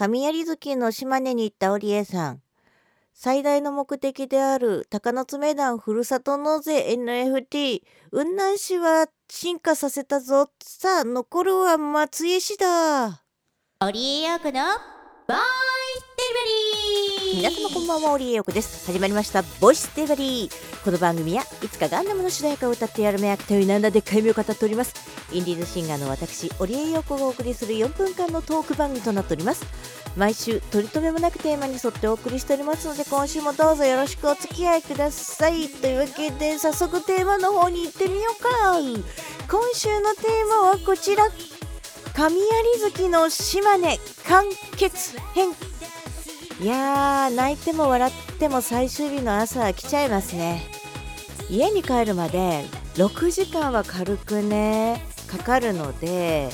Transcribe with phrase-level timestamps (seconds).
[0.00, 2.42] 神槍月の島根に行った織江さん。
[3.12, 10.48] 最大の目的である鷹の爪団ふるさと納税 NFT 雲南市は進化させたぞ。
[10.62, 13.24] さあ残るは松江市だ。
[13.80, 15.69] 織江陽子のバーン
[16.30, 16.44] デリバ
[17.26, 18.86] リー皆様こんばんは織江陽子です。
[18.86, 20.84] 始まりましたボイスデバリー。
[20.84, 24.94] この番組はいつかガンダムの主題歌を歌ってやるめあくというなんだでっかい目を語っております。
[25.32, 29.64] インディーズシンガーの私織江陽子がお送りする4分間のトーク番組となっております。
[30.16, 35.68] 毎週取り留めもなくテーマに沿ってお送りしておりますので今週もどうぞよろしくお付き合いください。
[35.68, 38.78] というわけで早速テーマの方に行ってみようか。
[39.48, 41.26] 今週のテーマはこちら。
[42.14, 42.42] 神有
[42.90, 44.44] 月の島根完
[44.76, 45.48] 結編。
[46.60, 50.62] いやー泣いても笑っても最終日の朝は来ちゃいますね。
[51.48, 52.64] 家に帰るまで
[52.96, 56.50] 6時間は軽くねかかるので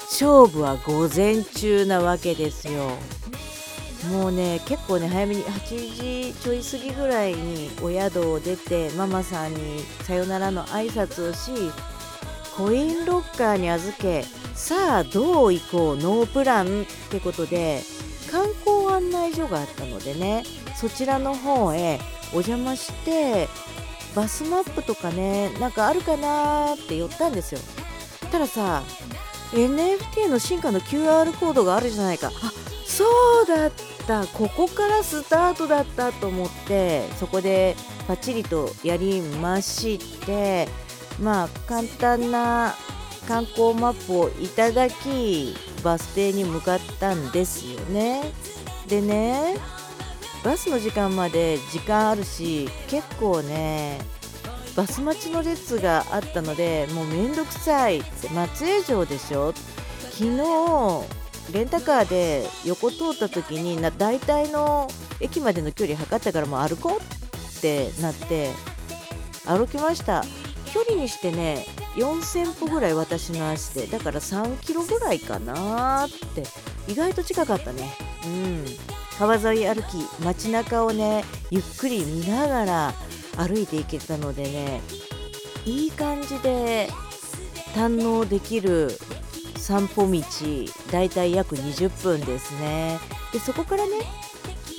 [0.00, 2.90] 勝負は午前中なわけですよ。
[4.10, 11.50] もうね結構ね早めに8時ちょい過ぎぐらいにお宿を出てママさんにさよならの挨拶をし
[12.54, 14.24] コインロッカーに預け
[14.54, 17.80] さあどう行こうノープランってことで
[18.30, 21.98] 観光案内所があったのでねそちらの方へ
[22.32, 23.48] お邪魔して
[24.14, 27.60] バスマップとかねなんかあるかなって寄ったんですよ。
[28.30, 28.82] たらさ
[29.52, 32.28] NFT の進化の QR コードがあるじゃないか。
[32.28, 32.52] あ
[32.86, 33.04] そ
[33.42, 33.70] うだっ
[34.06, 34.26] た。
[34.28, 37.74] ここからスタートだったと思ってそこで
[38.06, 40.68] パチリとやりまして
[41.20, 42.76] まあ簡単な
[43.26, 48.32] 観光マップをいただきバス停に向かったんですよね。
[48.88, 49.56] でね
[50.44, 53.98] バスの時間まで時間あるし結構ね
[54.76, 58.02] バス待ちの列があったのでもうめんどくさい
[58.32, 59.52] 松江城でしょ？
[60.12, 64.88] 昨日レンタカーで横通った時にな大体の
[65.20, 68.50] 駅までの距離測ったからもう歩こうってなって
[69.46, 70.24] 歩きました。
[70.72, 76.44] 距離にしてね4000歩ぐらい私の足でだから3キロぐらいかなって
[76.86, 77.94] 意外と近かったね。
[78.24, 78.64] うん。
[79.18, 82.94] 川沿い歩き街中をねゆっくり見ながら
[83.38, 84.82] 歩いていけたのでね
[85.64, 86.88] いい感じで
[87.74, 88.90] 堪能できる
[89.56, 90.22] 散歩道
[90.92, 92.98] だいたい約20分ですね。
[93.32, 93.92] でそこからね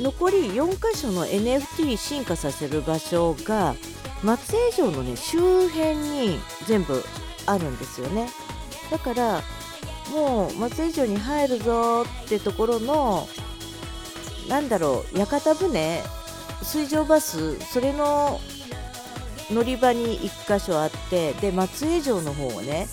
[0.00, 3.74] 残り4箇所の NFT 進化させる場所が
[4.22, 7.02] 松江城のね周辺に全部
[7.46, 8.28] あるんですよね。
[8.90, 9.42] だから
[10.12, 13.28] もう松江城に入るぞってところの
[14.48, 16.02] なんだろう屋形船
[16.62, 18.40] 水上バスそれの
[19.50, 22.86] 乗り場に1箇所あってで松江城の方をね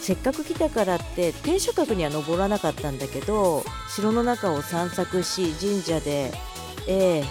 [0.00, 3.64] せっかく来たからって天守閣には登らなかったんだけど
[3.94, 6.32] 城の中を散策し神社で、
[6.86, 7.24] えー、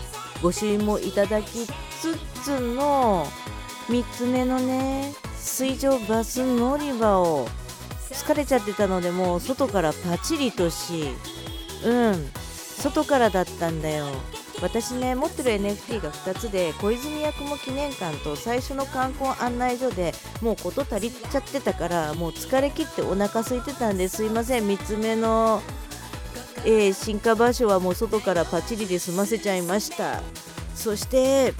[0.44, 1.68] 御朱印もいただき
[2.02, 3.25] つつの
[3.88, 7.47] 3つ目のね水上バス乗り場を
[8.12, 11.09] 疲れちゃってたのでもう外からパチリとし
[11.85, 12.30] うん
[12.81, 14.08] 外からだったんだよ。
[14.59, 25.62] 私ね持ってる NFT が2つで小泉八雲記念館と最初の観光案内所でもう事足りちゃってたからもう疲れ切ってお腹空いてたんですいません3つ目の、
[26.66, 30.24] えー、進化場所はもう外からパチリで済ませちゃいました。
[30.74, 31.53] そして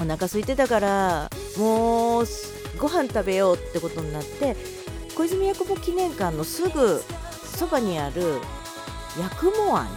[0.00, 2.26] お腹空いてたからもう
[2.78, 4.56] ご飯食べようってことになって
[5.14, 7.02] 小泉八雲記念館のすぐ
[7.44, 8.40] そばにある
[9.20, 9.88] 八雲庵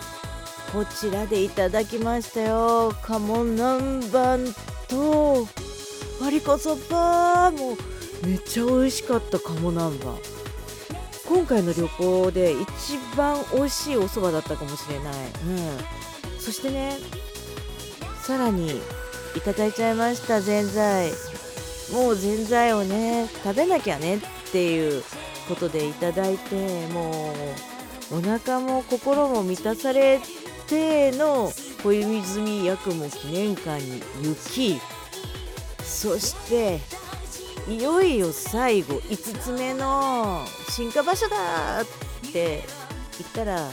[0.73, 2.93] こちらでいただきましたよ。
[3.03, 4.53] 鴨南蛮
[4.87, 5.47] と
[6.19, 7.51] 割りこそば。
[7.51, 10.43] もうめっちゃ美味しかった鴨南蛮。
[11.27, 15.13] 今回の旅行で一番美味しいお蕎麦だったかもしれない、
[15.47, 16.97] うん、そしてね
[18.21, 18.81] さらに
[19.35, 21.11] いただいちゃいましたぜんざい。
[21.91, 24.19] もうぜんざいをね食べなきゃねっ
[24.51, 25.03] ていう
[25.47, 27.33] ことでいただいても
[28.11, 30.19] うお腹も心も満たされ
[30.67, 31.51] ての
[31.83, 34.79] 小泉八雲記念館に行き
[35.83, 36.79] そして
[37.67, 41.85] いよいよ最後5つ目の進化場所だっ
[42.31, 42.63] て
[43.19, 43.69] 言ったら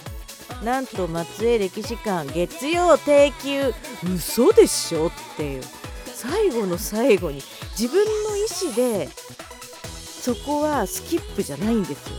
[0.62, 3.72] なんと松江歴史館月曜定休。
[4.14, 5.62] 嘘でしょっていう。
[6.06, 7.42] 最後の最後に
[7.78, 12.16] 自分の意思でそこはスキップじゃないんですよ。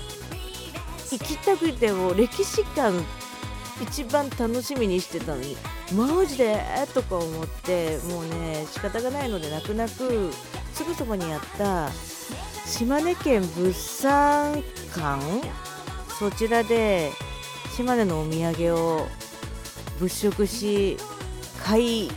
[1.12, 2.98] 行きたくても歴史館
[3.84, 5.56] 一番楽しみにしてたのに
[5.94, 6.64] マジで？
[6.94, 10.32] とか思ってもうね仕方がないので泣く泣く
[10.74, 11.92] すぐそこにあった
[12.66, 14.64] 島根県物産
[14.96, 15.22] 館。
[16.18, 17.12] そちらで
[17.76, 19.08] 島根のお土産を
[20.00, 20.98] 物色し
[21.64, 22.12] 買い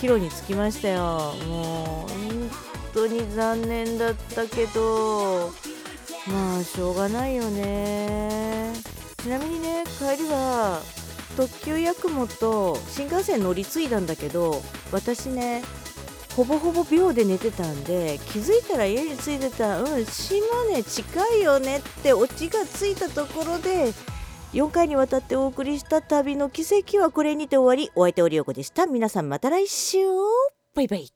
[0.00, 1.34] 帰路に着きましたよ。
[1.48, 2.50] もう本
[2.92, 5.50] 当に残念だったけど
[6.26, 8.72] まあしょうがないよね。
[9.22, 10.82] ちなみにね帰りは
[11.36, 14.62] 特急やくもと新幹線乗り継いだんだけど
[14.92, 15.62] 私ね
[16.36, 23.92] ほぼほぼ秒で寝てたんで気づいたら家に着いてたうん島根近いよねってオチがついたところで
[24.56, 27.92] 4回にわたってお送りした旅の奇跡はこれにて終わり。
[27.94, 28.86] お相手おりよこでした。
[28.86, 29.98] 皆さんまた来週。
[30.74, 31.15] バイバイ。